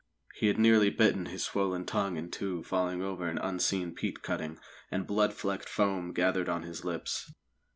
[0.33, 4.57] He had nearly bitten his swollen tongue in two falling over an unseen peat cutting,
[4.89, 7.31] and blood flecked foam gathered on his lips.